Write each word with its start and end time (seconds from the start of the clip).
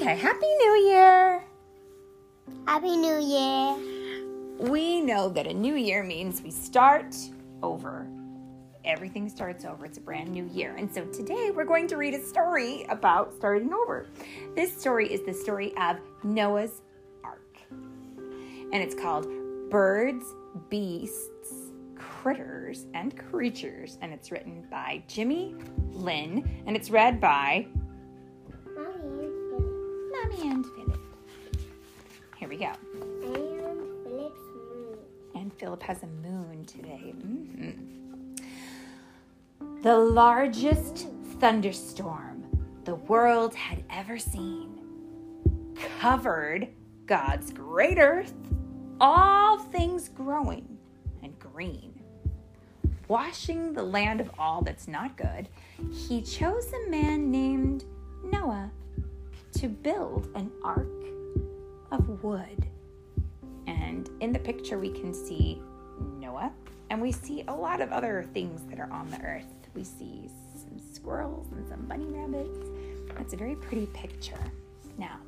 Okay, 0.00 0.14
Happy 0.14 0.46
New 0.58 0.86
Year! 0.86 1.42
Happy 2.68 2.96
New 2.96 3.18
Year. 3.18 3.74
We 4.70 5.00
know 5.00 5.28
that 5.28 5.48
a 5.48 5.52
new 5.52 5.74
year 5.74 6.04
means 6.04 6.40
we 6.40 6.52
start 6.52 7.16
over. 7.64 8.06
Everything 8.84 9.28
starts 9.28 9.64
over. 9.64 9.84
It's 9.86 9.98
a 9.98 10.00
brand 10.00 10.30
new 10.30 10.44
year. 10.52 10.76
And 10.76 10.88
so 10.94 11.04
today 11.06 11.50
we're 11.52 11.64
going 11.64 11.88
to 11.88 11.96
read 11.96 12.14
a 12.14 12.22
story 12.22 12.86
about 12.90 13.34
starting 13.34 13.74
over. 13.74 14.06
This 14.54 14.72
story 14.72 15.12
is 15.12 15.22
the 15.26 15.34
story 15.34 15.76
of 15.76 15.96
Noah's 16.22 16.80
Ark. 17.24 17.58
And 17.72 18.76
it's 18.76 18.94
called 18.94 19.26
Birds, 19.68 20.24
Beasts, 20.70 21.72
Critters, 21.96 22.86
and 22.94 23.18
Creatures. 23.18 23.98
And 24.00 24.12
it's 24.12 24.30
written 24.30 24.64
by 24.70 25.02
Jimmy 25.08 25.56
Lynn. 25.90 26.48
And 26.68 26.76
it's 26.76 26.88
read 26.88 27.20
by 27.20 27.66
and 30.42 30.64
Philip. 30.66 31.00
Here 32.36 32.48
we 32.48 32.56
go. 32.56 32.72
And 32.94 33.34
Philip's 34.04 34.40
moon. 34.54 34.98
And 35.34 35.52
Philip 35.54 35.82
has 35.82 36.02
a 36.02 36.06
moon 36.06 36.64
today. 36.66 37.14
Mhm. 37.16 38.42
The 39.82 39.96
largest 39.96 41.08
thunderstorm 41.40 42.44
the 42.84 42.94
world 42.94 43.54
had 43.54 43.84
ever 43.90 44.18
seen 44.18 44.78
covered 46.00 46.68
God's 47.06 47.52
great 47.52 47.98
earth, 47.98 48.34
all 49.00 49.58
things 49.58 50.08
growing 50.08 50.78
and 51.22 51.38
green. 51.38 51.94
Washing 53.08 53.72
the 53.72 53.82
land 53.82 54.20
of 54.20 54.30
all 54.38 54.62
that's 54.62 54.86
not 54.88 55.16
good, 55.16 55.48
he 55.90 56.22
chose 56.22 56.72
a 56.72 56.90
man 56.90 57.30
named 57.30 57.84
Noah 58.24 58.70
to 59.54 59.68
build 59.68 60.28
an 60.34 60.50
ark 60.62 60.88
of 61.90 62.22
wood. 62.22 62.66
And 63.66 64.08
in 64.20 64.32
the 64.32 64.38
picture, 64.38 64.78
we 64.78 64.90
can 64.90 65.12
see 65.12 65.60
Noah, 66.18 66.52
and 66.90 67.00
we 67.00 67.12
see 67.12 67.44
a 67.48 67.54
lot 67.54 67.80
of 67.80 67.92
other 67.92 68.24
things 68.32 68.62
that 68.70 68.78
are 68.78 68.90
on 68.92 69.10
the 69.10 69.20
earth. 69.22 69.44
We 69.74 69.84
see 69.84 70.30
some 70.54 70.78
squirrels 70.78 71.48
and 71.52 71.66
some 71.68 71.86
bunny 71.86 72.06
rabbits. 72.06 72.58
It's 73.20 73.34
a 73.34 73.36
very 73.36 73.56
pretty 73.56 73.86
picture. 73.86 74.38
Now, 74.96 75.18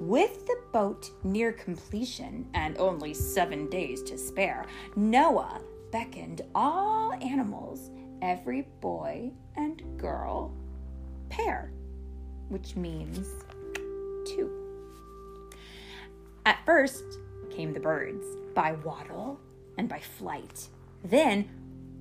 with 0.00 0.46
the 0.46 0.56
boat 0.72 1.10
near 1.22 1.52
completion 1.52 2.48
and 2.54 2.76
only 2.78 3.14
seven 3.14 3.68
days 3.68 4.02
to 4.04 4.18
spare, 4.18 4.66
Noah 4.96 5.60
beckoned 5.92 6.42
all 6.54 7.12
animals, 7.14 7.90
every 8.20 8.62
boy 8.80 9.30
and 9.56 9.82
girl, 9.98 10.52
pair, 11.28 11.72
which 12.52 12.76
means 12.76 13.28
two. 14.26 14.50
At 16.44 16.64
first 16.66 17.04
came 17.50 17.72
the 17.72 17.80
birds 17.80 18.26
by 18.54 18.72
waddle 18.84 19.40
and 19.78 19.88
by 19.88 20.00
flight, 20.00 20.68
then 21.02 21.48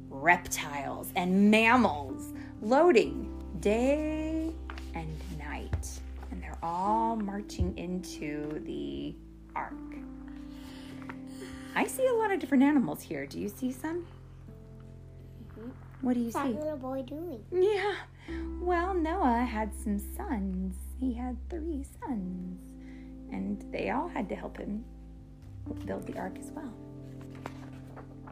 reptiles 0.09 1.09
and 1.15 1.49
mammals 1.49 2.33
loading 2.61 3.41
day 3.61 4.53
and 4.93 5.21
night. 5.39 5.87
And 6.31 6.43
they're 6.43 6.57
all 6.61 7.15
marching 7.15 7.77
into 7.77 8.61
the 8.65 9.15
ark. 9.55 9.73
I 11.75 11.87
see 11.87 12.05
a 12.07 12.13
lot 12.13 12.31
of 12.31 12.39
different 12.39 12.63
animals 12.63 13.01
here. 13.01 13.25
Do 13.25 13.39
you 13.39 13.47
see 13.47 13.71
some? 13.71 14.05
What 16.01 16.15
do 16.15 16.19
you 16.19 16.31
that 16.31 16.47
see? 16.47 16.53
little 16.53 16.77
boy 16.77 17.03
doing? 17.03 17.43
Yeah. 17.51 17.95
Well, 18.59 18.93
Noah 18.93 19.43
had 19.43 19.71
some 19.83 19.99
sons. 19.99 20.75
He 20.99 21.13
had 21.13 21.37
three 21.49 21.85
sons. 21.99 22.59
And 23.31 23.63
they 23.71 23.89
all 23.91 24.07
had 24.07 24.27
to 24.29 24.35
help 24.35 24.57
him 24.57 24.83
build 25.85 26.07
the 26.07 26.17
ark 26.17 26.37
as 26.39 26.51
well. 26.51 26.73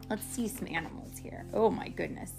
Let's 0.08 0.24
see 0.24 0.48
some 0.48 0.66
animals 0.68 1.18
here. 1.18 1.46
Oh 1.54 1.70
my 1.70 1.88
goodness. 1.88 2.32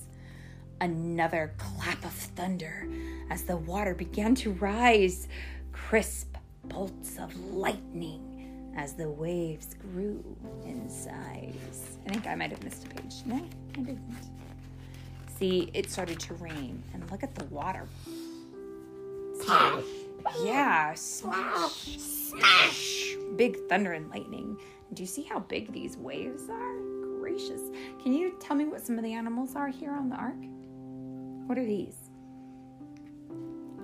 Another 0.82 1.54
clap 1.58 2.04
of 2.04 2.12
thunder 2.12 2.88
as 3.30 3.44
the 3.44 3.56
water 3.56 3.94
began 3.96 4.36
to 4.36 4.52
rise. 4.54 5.28
Crisp 5.72 6.36
bolts 6.66 7.18
of 7.18 7.36
lightning 7.54 8.74
as 8.76 8.94
the 8.94 9.10
waves 9.10 9.76
grew 9.76 10.24
in 10.66 10.90
size. 10.90 11.98
I 12.06 12.10
think 12.10 12.28
I 12.28 12.36
might 12.36 12.52
have 12.52 12.64
missed 12.64 12.86
a 12.86 12.90
page. 12.90 13.16
No, 13.26 13.36
I 13.76 13.82
didn't. 13.82 14.02
See, 15.42 15.72
it 15.74 15.90
started 15.90 16.20
to 16.20 16.36
rain, 16.36 16.84
and 16.94 17.10
look 17.10 17.24
at 17.24 17.34
the 17.34 17.46
water. 17.46 17.88
Yeah, 20.44 20.94
smash, 20.94 21.98
smash. 21.98 23.16
Big 23.38 23.58
thunder 23.68 23.94
and 23.94 24.08
lightning. 24.12 24.56
Do 24.94 25.02
you 25.02 25.08
see 25.08 25.24
how 25.24 25.40
big 25.40 25.74
these 25.74 25.98
waves 25.98 26.48
are? 26.48 26.76
Gracious. 27.20 27.60
Can 28.04 28.14
you 28.14 28.36
tell 28.40 28.56
me 28.56 28.66
what 28.66 28.86
some 28.86 29.00
of 29.00 29.04
the 29.04 29.14
animals 29.14 29.56
are 29.56 29.70
here 29.70 29.94
on 29.94 30.10
the 30.10 30.16
ark? 30.16 30.38
What 31.48 31.58
are 31.58 31.66
these? 31.66 31.96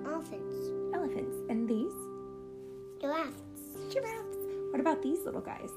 Elephants. 0.06 0.56
Elephants. 0.94 1.38
And 1.50 1.68
these? 1.68 1.92
Giraffes. 3.00 3.42
Giraffes. 3.92 4.36
What 4.70 4.78
about 4.78 5.02
these 5.02 5.24
little 5.24 5.40
guys? 5.40 5.70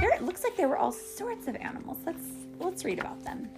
There, 0.00 0.10
it 0.14 0.22
looks 0.22 0.44
like 0.44 0.56
there 0.56 0.68
were 0.68 0.78
all 0.78 0.92
sorts 0.92 1.48
of 1.48 1.56
animals. 1.56 1.98
Let's 2.06 2.22
let's 2.60 2.84
read 2.84 3.00
about 3.00 3.24
them. 3.24 3.48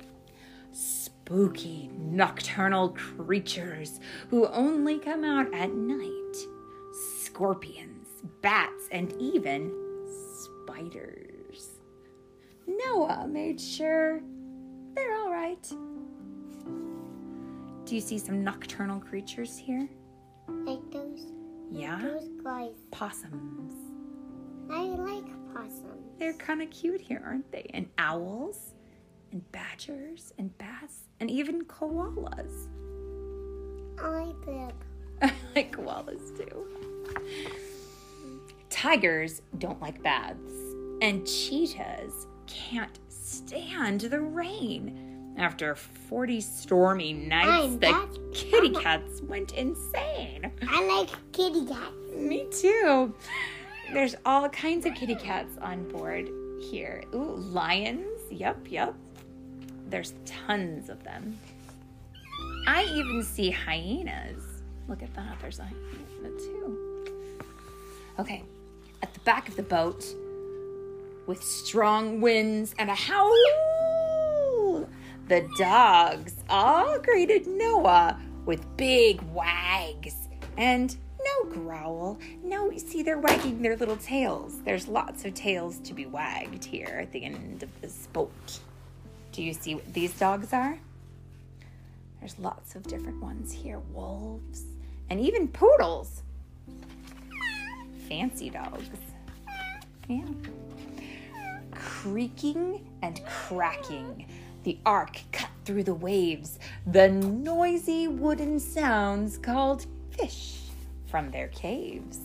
Spooky 0.73 1.91
nocturnal 1.99 2.91
creatures 2.91 4.01
who 4.31 4.47
only 4.49 4.99
come 4.99 5.23
out 5.25 5.53
at 5.53 5.75
night. 5.75 6.37
Scorpions, 7.19 8.09
bats, 8.41 8.89
and 8.91 9.13
even 9.21 9.71
spiders. 10.65 11.81
Noah 12.67 13.27
made 13.29 13.61
sure 13.61 14.23
they're 14.95 15.15
all 15.17 15.31
right. 15.31 15.62
Do 17.85 17.95
you 17.95 18.01
see 18.01 18.19
some 18.19 18.43
nocturnal 18.43 19.01
creatures 19.01 19.57
here? 19.59 19.89
Like 20.49 20.91
those, 20.91 21.27
Yeah. 21.71 22.01
those 22.03 22.29
guys. 22.43 22.75
Possums. 22.93 23.75
I 24.72 24.82
like 24.82 25.25
possums. 25.53 26.19
They're 26.19 26.32
kind 26.34 26.62
of 26.62 26.70
cute 26.70 27.00
here, 27.00 27.22
aren't 27.25 27.50
they? 27.50 27.70
And 27.75 27.88
owls, 27.98 28.75
and 29.32 29.50
badgers, 29.53 30.32
and 30.38 30.56
bats, 30.58 31.04
and 31.19 31.31
even 31.31 31.64
koalas. 31.64 32.69
I 34.00 34.08
like 34.08 34.41
the 34.44 34.72
I 35.22 35.32
like 35.54 35.76
koalas 35.76 36.36
too. 36.36 36.66
Tigers 38.70 39.42
don't 39.58 39.81
like 39.82 40.03
baths, 40.03 40.54
and 41.02 41.26
cheetahs 41.26 42.26
can't 42.47 42.98
stand 43.08 44.02
the 44.02 44.20
rain. 44.20 45.34
After 45.37 45.75
40 45.75 46.41
stormy 46.41 47.12
nights, 47.12 47.76
the 47.76 48.19
kitty 48.32 48.70
cats 48.70 49.22
went 49.22 49.52
insane. 49.52 50.50
I 50.69 50.87
like 50.87 51.10
kitty 51.32 51.66
cats. 51.66 51.94
Me 52.14 52.47
too. 52.50 53.14
There's 53.93 54.15
all 54.25 54.49
kinds 54.49 54.87
of 54.87 54.95
kitty 54.95 55.17
cats 55.17 55.59
on 55.61 55.89
board 55.89 56.31
here. 56.61 57.03
Ooh, 57.12 57.34
lions. 57.34 58.21
Yep, 58.31 58.67
yep. 58.69 58.95
There's 59.89 60.15
tons 60.25 60.89
of 60.89 61.03
them. 61.03 61.37
I 62.67 62.84
even 62.84 63.25
see 63.25 63.50
hyenas. 63.50 64.62
Look 64.89 65.03
at 65.03 65.12
that. 65.15 65.39
There's 65.41 65.59
a 65.59 65.65
hyena 65.65 66.31
too. 66.39 67.06
Okay, 68.19 68.45
at 69.03 69.12
the 69.12 69.21
back 69.21 69.49
of 69.49 69.56
the 69.56 69.62
boat, 69.62 70.05
with 71.27 71.43
strong 71.43 72.21
winds 72.21 72.75
and 72.79 72.91
a 72.91 72.95
howl, 72.95 73.34
the 75.26 75.49
dogs 75.59 76.37
all 76.49 76.99
greeted 77.00 77.47
Noah 77.47 78.20
with 78.47 78.76
big 78.76 79.20
wags 79.32 80.14
and 80.56 80.97
growl. 81.50 82.19
No, 82.43 82.70
you 82.70 82.79
see, 82.79 83.02
they're 83.02 83.19
wagging 83.19 83.61
their 83.61 83.76
little 83.76 83.97
tails. 83.97 84.61
There's 84.64 84.88
lots 84.88 85.25
of 85.25 85.35
tails 85.35 85.79
to 85.81 85.93
be 85.93 86.06
wagged 86.06 86.64
here 86.64 86.99
at 87.02 87.12
the 87.12 87.25
end 87.25 87.62
of 87.62 87.81
this 87.81 88.08
boat. 88.12 88.61
Do 89.32 89.43
you 89.43 89.52
see 89.52 89.75
what 89.75 89.93
these 89.93 90.19
dogs 90.19 90.52
are? 90.52 90.79
There's 92.20 92.38
lots 92.38 92.75
of 92.75 92.82
different 92.85 93.20
ones 93.20 93.52
here 93.52 93.81
wolves 93.93 94.64
and 95.08 95.20
even 95.20 95.49
poodles. 95.49 96.23
Fancy 98.08 98.50
dogs. 98.50 98.88
Yeah. 100.08 100.25
Creaking 101.73 102.87
and 103.02 103.25
cracking, 103.26 104.26
the 104.64 104.79
ark 104.85 105.20
cut 105.32 105.50
through 105.64 105.85
the 105.85 105.94
waves, 105.94 106.58
the 106.87 107.08
noisy 107.08 108.08
wooden 108.08 108.58
sounds 108.58 109.38
called 109.38 109.87
fish 110.11 110.60
from 111.11 111.31
their 111.31 111.49
caves. 111.49 112.19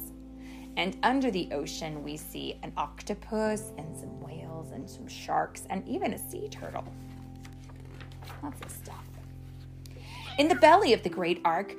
And 0.77 0.97
under 1.03 1.31
the 1.31 1.49
ocean, 1.51 2.03
we 2.03 2.17
see 2.17 2.59
an 2.63 2.73
octopus 2.75 3.71
and 3.77 3.95
some 3.95 4.19
whales 4.21 4.71
and 4.71 4.89
some 4.89 5.07
sharks 5.07 5.63
and 5.69 5.87
even 5.87 6.13
a 6.13 6.29
sea 6.29 6.49
turtle. 6.49 6.85
Lots 8.43 8.61
of 8.61 8.71
stuff. 8.71 9.05
In 10.37 10.49
the 10.49 10.55
belly 10.55 10.93
of 10.93 11.01
the 11.01 11.09
great 11.09 11.41
ark 11.45 11.73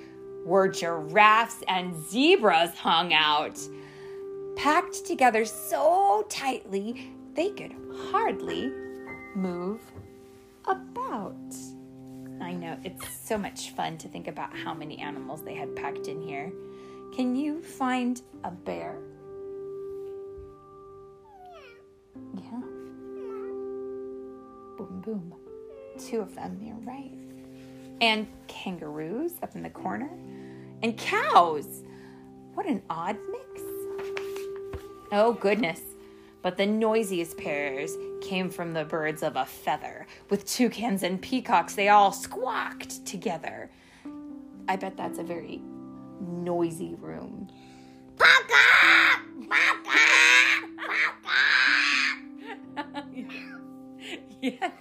were 0.45 0.69
giraffes 0.69 1.63
and 1.69 1.95
zebras 2.09 2.75
hung 2.75 3.13
out, 3.13 3.59
packed 4.57 5.05
together 5.05 5.45
so 5.45 6.25
tightly 6.31 7.13
they 7.35 7.51
could 7.51 7.75
hardly 8.11 8.73
move 9.35 9.81
about. 10.65 11.35
I 12.41 12.53
know 12.53 12.79
it's 12.85 13.07
so 13.09 13.37
much 13.37 13.71
fun 13.73 13.99
to 13.99 14.09
think 14.09 14.29
about 14.29 14.57
how 14.57 14.73
many 14.73 14.99
animals 14.99 15.43
they 15.43 15.55
had 15.55 15.75
packed 15.77 16.09
in 16.09 16.23
here. 16.23 16.53
Can 17.15 17.35
you 17.37 17.63
find 17.63 18.21
a 18.45 18.51
bear? 18.51 18.97
Yeah. 22.35 22.61
Boom, 24.77 25.03
boom. 25.05 25.35
Two 25.99 26.21
of 26.21 26.35
them, 26.35 26.61
you're 26.63 26.77
right. 26.85 27.13
And 28.01 28.27
kangaroos 28.49 29.33
up 29.43 29.55
in 29.55 29.63
the 29.63 29.71
corner. 29.71 30.11
And 30.83 30.97
cows. 30.99 31.83
What 32.55 32.67
an 32.67 32.83
odd 32.91 33.17
mix. 33.31 33.63
Oh, 35.13 35.33
goodness. 35.41 35.81
But 36.43 36.57
the 36.57 36.67
noisiest 36.67 37.39
pairs 37.39 37.97
came 38.21 38.51
from 38.51 38.73
the 38.73 38.85
birds 38.85 39.23
of 39.23 39.37
a 39.37 39.45
feather. 39.47 40.07
With 40.31 40.47
toucans 40.47 41.03
and 41.03 41.21
peacocks, 41.21 41.75
they 41.75 41.89
all 41.89 42.13
squawked 42.13 43.05
together. 43.07 43.71
I 44.69 44.77
bet 44.77 44.97
that's 44.97 45.19
a 45.19 45.23
very 45.23 45.61
noisy 46.21 46.95
room. 46.95 47.49
Papa! 48.19 49.23
Papa! 49.49 49.99
Papa! 50.77 51.37
yes. 54.41 54.73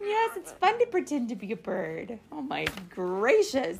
Yes, 0.00 0.36
it's 0.36 0.52
fun 0.52 0.78
to 0.78 0.86
pretend 0.86 1.28
to 1.30 1.36
be 1.36 1.52
a 1.52 1.56
bird. 1.56 2.18
Oh 2.30 2.42
my 2.42 2.66
gracious. 2.90 3.78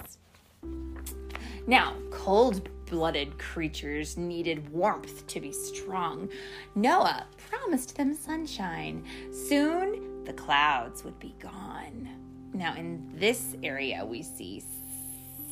Now, 1.66 1.94
cold 2.10 2.68
blooded 2.86 3.38
creatures 3.38 4.16
needed 4.16 4.68
warmth 4.70 5.26
to 5.26 5.40
be 5.40 5.52
strong. 5.52 6.28
Noah 6.74 7.26
promised 7.48 7.96
them 7.96 8.14
sunshine. 8.14 9.04
Soon 9.32 10.24
the 10.24 10.32
clouds 10.32 11.04
would 11.04 11.18
be 11.18 11.34
gone. 11.40 12.08
Now, 12.52 12.74
in 12.74 13.10
this 13.14 13.56
area, 13.62 14.04
we 14.04 14.22
see 14.22 14.62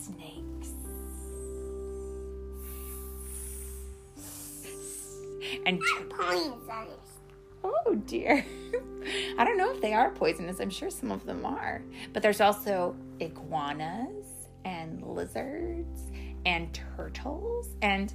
snakes. 0.00 0.53
And 5.66 5.80
Poisonous. 6.10 7.20
Oh 7.62 7.94
dear. 8.06 8.44
I 9.38 9.44
don't 9.44 9.56
know 9.56 9.72
if 9.72 9.80
they 9.80 9.94
are 9.94 10.10
poisonous. 10.10 10.60
I'm 10.60 10.70
sure 10.70 10.90
some 10.90 11.10
of 11.10 11.24
them 11.24 11.44
are. 11.46 11.82
But 12.12 12.22
there's 12.22 12.40
also 12.40 12.94
iguanas 13.20 14.26
and 14.64 15.02
lizards 15.02 16.10
and 16.44 16.72
turtles 16.74 17.68
and 17.82 18.12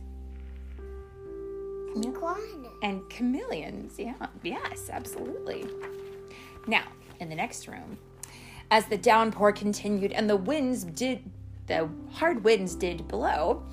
Iguana. 1.98 2.69
and 2.84 3.01
chameleons. 3.10 3.98
Yeah. 3.98 4.13
Yes, 4.44 4.90
absolutely. 4.92 5.66
Now, 6.68 6.84
in 7.19 7.30
the 7.30 7.36
next 7.36 7.68
room, 7.68 7.98
as 8.69 8.86
the 8.86 8.98
downpour 8.98 9.52
continued 9.54 10.12
and 10.12 10.30
the 10.30 10.36
winds 10.38 10.84
did 10.84 11.24
the 11.66 11.88
hard 12.12 12.44
winds 12.44 12.74
did 12.74 13.07
blow, 13.07 13.63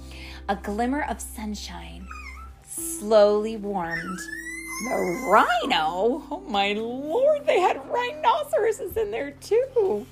a 0.50 0.56
glimmer 0.56 1.02
of 1.04 1.18
sunshine 1.18 2.05
slowly 2.98 3.56
warmed 3.56 4.18
the 4.84 5.28
rhino. 5.30 6.22
Oh 6.30 6.44
my 6.48 6.72
lord, 6.72 7.46
they 7.46 7.60
had 7.60 7.80
rhinoceroses 7.88 8.96
in 8.96 9.10
there 9.10 9.32
too. 9.32 10.06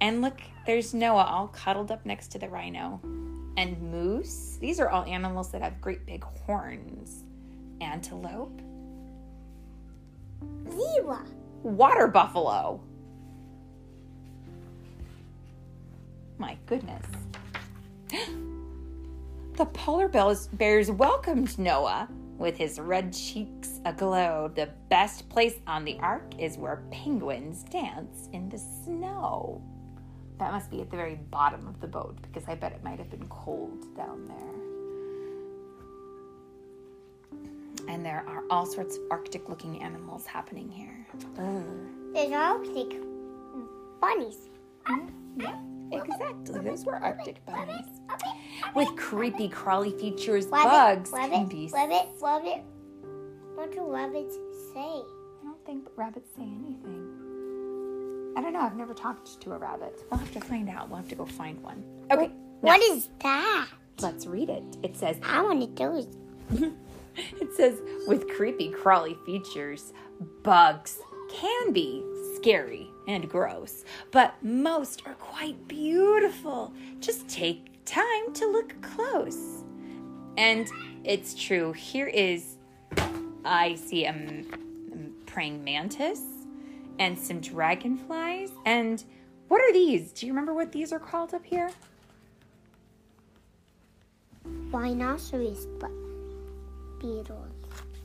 And 0.00 0.22
look, 0.22 0.40
there's 0.66 0.94
Noah 0.94 1.24
all 1.24 1.48
cuddled 1.48 1.90
up 1.90 2.04
next 2.06 2.28
to 2.28 2.38
the 2.38 2.48
rhino. 2.48 3.00
And 3.56 3.80
moose. 3.82 4.56
These 4.60 4.80
are 4.80 4.88
all 4.88 5.04
animals 5.04 5.50
that 5.52 5.60
have 5.62 5.80
great 5.80 6.06
big 6.06 6.24
horns. 6.24 7.24
Antelope. 7.80 8.60
Zebra. 10.70 11.24
Water 11.62 12.06
buffalo. 12.06 12.80
My 16.38 16.56
goodness. 16.64 17.04
The 19.60 19.66
polar 19.66 20.08
bears, 20.08 20.90
welcomed 20.90 21.58
Noah 21.58 22.08
with 22.38 22.56
his 22.56 22.80
red 22.80 23.12
cheeks 23.12 23.80
aglow. 23.84 24.50
The 24.54 24.70
best 24.88 25.28
place 25.28 25.56
on 25.66 25.84
the 25.84 25.98
ark 25.98 26.32
is 26.38 26.56
where 26.56 26.82
penguins 26.90 27.64
dance 27.64 28.30
in 28.32 28.48
the 28.48 28.56
snow. 28.56 29.60
That 30.38 30.50
must 30.52 30.70
be 30.70 30.80
at 30.80 30.90
the 30.90 30.96
very 30.96 31.16
bottom 31.16 31.66
of 31.68 31.78
the 31.78 31.86
boat 31.88 32.16
because 32.22 32.44
I 32.48 32.54
bet 32.54 32.72
it 32.72 32.82
might 32.82 32.98
have 32.98 33.10
been 33.10 33.28
cold 33.28 33.94
down 33.94 34.26
there. 34.28 34.54
And 37.86 38.02
there 38.02 38.24
are 38.26 38.44
all 38.48 38.64
sorts 38.64 38.96
of 38.96 39.02
Arctic 39.10 39.50
looking 39.50 39.82
animals 39.82 40.24
happening 40.24 40.70
here. 40.70 41.06
There's 42.14 42.32
Arctic 42.32 42.98
bunnies. 44.00 44.48
Mm-hmm. 44.86 45.42
Yeah, 45.42 45.60
exactly. 45.92 46.60
Those 46.60 46.86
were 46.86 46.96
Arctic 46.96 47.44
bunnies. 47.44 48.00
With 48.74 48.88
creepy, 48.96 49.48
crawly 49.48 49.92
features, 49.98 50.46
bugs 50.46 51.10
can 51.10 51.30
Rabbit, 51.30 51.48
be. 51.48 51.70
rabbit, 51.72 52.08
rabbit. 52.20 52.62
What 53.54 53.72
do 53.72 53.82
rabbits 53.82 54.34
say? 54.74 54.80
I 54.80 55.44
don't 55.44 55.64
think 55.66 55.88
rabbits 55.96 56.30
say 56.36 56.42
anything. 56.42 57.16
I 58.36 58.40
don't 58.42 58.52
know. 58.52 58.60
I've 58.60 58.76
never 58.76 58.94
talked 58.94 59.40
to 59.40 59.52
a 59.52 59.58
rabbit. 59.58 60.04
We'll 60.10 60.20
have 60.20 60.32
to 60.32 60.40
find 60.40 60.68
out. 60.68 60.88
We'll 60.88 60.98
have 60.98 61.08
to 61.08 61.14
go 61.14 61.26
find 61.26 61.60
one. 61.62 61.82
Okay, 62.10 62.30
What 62.60 62.80
is 62.80 63.08
that? 63.22 63.68
let's 64.00 64.26
read 64.26 64.48
it. 64.48 64.64
It 64.82 64.96
says, 64.96 65.18
I 65.22 65.42
want 65.42 65.60
to 65.60 65.66
do 65.66 65.98
it. 65.98 66.72
it 67.40 67.54
says, 67.54 67.78
with 68.06 68.28
creepy, 68.30 68.70
crawly 68.70 69.16
features, 69.26 69.92
bugs 70.42 70.98
can 71.30 71.72
be 71.72 72.02
scary 72.36 72.88
and 73.06 73.28
gross, 73.28 73.84
but 74.10 74.34
most 74.42 75.02
are 75.06 75.14
quite 75.14 75.68
beautiful. 75.68 76.72
Just 77.00 77.28
take 77.28 77.69
time 78.30 78.34
to 78.34 78.52
look 78.52 78.80
close. 78.82 79.64
And 80.36 80.68
it's 81.04 81.34
true. 81.34 81.72
Here 81.72 82.06
is, 82.06 82.56
I 83.44 83.74
see 83.74 84.04
a 84.06 84.44
praying 85.26 85.62
mantis 85.64 86.22
and 86.98 87.18
some 87.18 87.40
dragonflies. 87.40 88.50
And 88.64 89.02
what 89.48 89.60
are 89.60 89.72
these? 89.72 90.12
Do 90.12 90.26
you 90.26 90.32
remember 90.32 90.54
what 90.54 90.72
these 90.72 90.92
are 90.92 90.98
called 90.98 91.34
up 91.34 91.44
here? 91.44 91.70
Rhinoceros 94.44 95.66
beetles. 97.00 97.50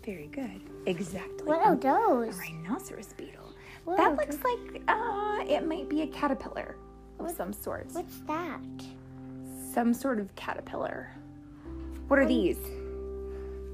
Very 0.04 0.28
good. 0.28 0.62
Exactly. 0.86 1.48
What 1.48 1.62
are 1.62 1.76
those? 1.76 2.36
A 2.36 2.40
rhinoceros 2.40 3.14
beetle. 3.14 3.54
What 3.86 3.98
that 3.98 4.16
looks 4.16 4.38
like 4.44 4.82
uh, 4.88 5.44
it 5.48 5.68
might 5.68 5.90
be 5.90 6.02
a 6.04 6.08
caterpillar 6.08 6.76
of 7.20 7.32
some 7.32 7.54
sort. 7.54 7.88
What's 7.92 8.20
that? 8.28 8.62
Some 9.76 9.94
sort 9.94 10.22
of 10.22 10.34
caterpillar. 10.38 11.10
What 12.08 12.18
are 12.18 12.26
these? 12.26 12.58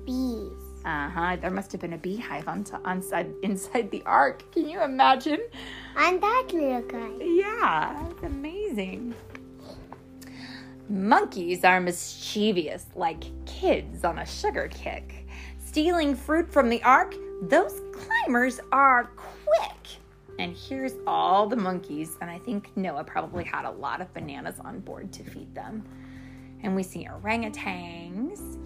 Bees. 0.04 0.52
Uh 0.84 1.08
huh. 1.10 1.36
There 1.40 1.52
must 1.52 1.72
have 1.74 1.80
been 1.80 1.94
a 1.94 1.98
beehive 2.00 2.48
on, 2.48 2.64
t- 2.64 2.74
on 2.84 3.04
side, 3.04 3.32
inside 3.44 3.92
the 3.92 4.02
ark. 4.08 4.52
Can 4.52 4.68
you 4.68 4.82
imagine? 4.82 5.38
And 5.96 6.20
that 6.24 6.48
little 6.52 6.82
guy. 6.82 7.12
Yeah, 7.24 8.10
it's 8.10 8.24
amazing. 8.24 9.14
Monkeys 10.90 11.64
are 11.64 11.80
mischievous, 11.80 12.88
like 12.96 13.24
kids 13.46 14.04
on 14.04 14.18
a 14.18 14.26
sugar 14.26 14.70
kick. 14.70 15.28
Stealing 15.64 16.16
fruit 16.16 16.52
from 16.52 16.68
the 16.68 16.82
ark, 16.82 17.14
those 17.44 17.80
climbers 17.94 18.60
are. 18.72 19.12
And 20.40 20.56
here's 20.56 20.94
all 21.06 21.48
the 21.48 21.56
monkeys, 21.56 22.18
and 22.22 22.30
I 22.30 22.40
think 22.40 22.76
Noah 22.76 23.04
probably 23.04 23.44
had 23.44 23.66
a 23.66 23.72
lot 23.72 24.02
of 24.02 24.14
bananas 24.14 24.60
on 24.60 24.80
board 24.80 25.12
to 25.14 25.24
feed 25.24 25.54
them. 25.54 25.84
And 26.64 26.76
we 26.76 26.84
see 26.84 27.08
orangutans, 27.08 28.58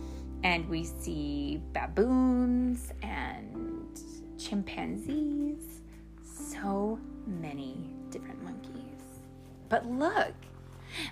and 0.43 0.69
we 0.69 0.83
see 0.83 1.61
baboons 1.73 2.93
and 3.01 3.99
chimpanzees. 4.37 5.81
So 6.23 6.99
many 7.25 7.89
different 8.09 8.43
monkeys. 8.43 9.01
But 9.67 9.85
look, 9.85 10.33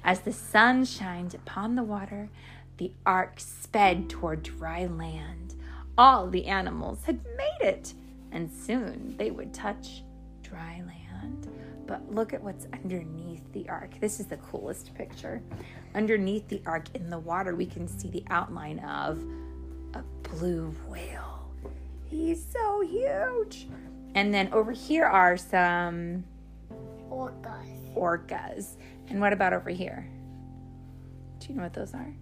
as 0.03 0.22
the 0.22 0.31
sun 0.31 0.86
shined 0.86 1.33
upon 1.33 1.75
the 1.75 1.83
water, 1.83 2.29
the 2.77 2.91
ark 3.05 3.39
sped 3.39 4.10
toward 4.10 4.43
dry 4.43 4.86
land. 4.86 5.55
All 5.98 6.29
the 6.29 6.45
animals 6.45 7.03
had 7.05 7.19
made 7.38 7.67
it, 7.67 7.93
and 8.31 8.51
soon 8.51 9.15
they 9.17 9.31
would 9.31 9.53
touch 9.53 10.03
dry 10.53 10.83
land. 10.86 11.48
But 11.88 12.13
look 12.13 12.33
at 12.33 12.41
what's 12.41 12.67
underneath 12.72 13.41
the 13.53 13.67
ark. 13.69 13.91
This 14.00 14.19
is 14.19 14.27
the 14.27 14.38
coolest 14.38 14.93
picture. 14.93 15.41
Underneath 15.95 16.48
the 16.48 16.62
ark 16.65 16.86
in 16.93 17.10
the 17.10 17.19
water, 17.19 17.55
we 17.55 17.65
can 17.65 17.88
see 17.88 18.10
the 18.10 18.24
outline 18.29 18.79
of 18.79 19.22
a 19.93 20.03
blue 20.29 20.74
whale. 20.88 21.50
He's 22.05 22.45
so 22.51 22.81
huge. 22.81 23.67
And 24.15 24.33
then 24.33 24.53
over 24.53 24.72
here 24.72 25.05
are 25.05 25.38
some 25.38 26.24
Orcas. 27.10 27.95
orcas. 27.95 28.75
And 29.10 29.19
what 29.19 29.33
about 29.33 29.53
over 29.53 29.72
here? 29.72 30.07
Do 31.39 31.48
you 31.50 31.55
know 31.55 31.63
what 31.63 31.74
those 31.74 31.93
are? 31.93 32.13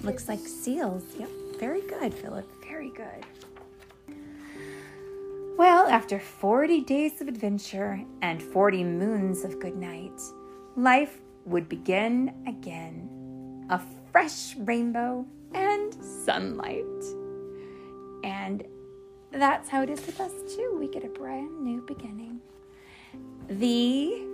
Looks 0.00 0.28
like 0.28 0.40
seals. 0.40 1.04
Yep. 1.18 1.28
Very 1.60 1.82
good, 1.82 2.14
Philip. 2.14 2.50
Very 2.64 2.90
good. 2.90 3.24
Well, 5.58 5.88
after 5.88 6.20
40 6.20 6.82
days 6.82 7.20
of 7.20 7.26
adventure 7.26 8.00
and 8.22 8.40
40 8.40 8.84
moons 8.84 9.42
of 9.42 9.58
good 9.58 9.74
night, 9.74 10.20
life 10.76 11.18
would 11.46 11.68
begin 11.68 12.32
again. 12.46 13.66
A 13.68 13.80
fresh 14.12 14.54
rainbow 14.58 15.26
and 15.54 15.92
sunlight. 15.94 16.84
And 18.22 18.62
that's 19.32 19.68
how 19.68 19.82
it 19.82 19.90
is 19.90 20.06
with 20.06 20.20
us, 20.20 20.30
too. 20.54 20.76
We 20.78 20.86
get 20.86 21.02
a 21.04 21.08
brand 21.08 21.60
new 21.60 21.82
beginning. 21.82 22.40
The 23.48 24.28